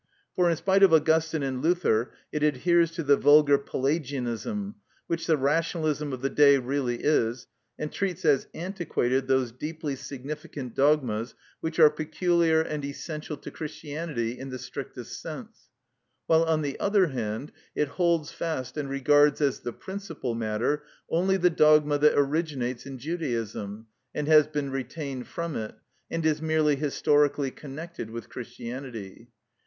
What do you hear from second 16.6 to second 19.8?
the other hand, it holds fast and regards as the